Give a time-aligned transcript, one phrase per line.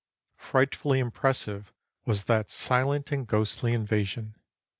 [0.39, 1.71] Frightfully impressive
[2.07, 4.33] was that silent and ghostly invasion.